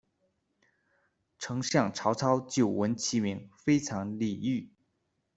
[1.37, 4.71] 丞相曹操久闻其名，非常礼遇。